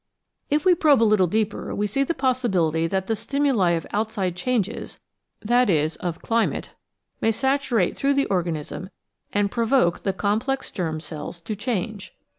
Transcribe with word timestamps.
If 0.49 0.65
we 0.65 0.73
probe 0.73 1.03
a 1.03 1.03
little 1.03 1.27
deeper, 1.27 1.75
we 1.75 1.85
see 1.85 2.03
the 2.03 2.15
possibility 2.15 2.87
that 2.87 3.05
the 3.05 3.15
stimuli 3.15 3.73
of 3.73 3.85
outside 3.91 4.35
changes, 4.35 4.99
e.g. 5.47 5.89
of 5.99 6.23
climate, 6.23 6.71
may 7.21 7.31
saturate 7.31 7.95
through 7.97 8.15
the 8.15 8.25
organism 8.25 8.89
and 9.31 9.51
provoke 9.51 9.99
the 10.01 10.11
complex 10.11 10.71
germ 10.71 11.01
cells 11.01 11.39
to 11.41 11.55
change. 11.55 12.15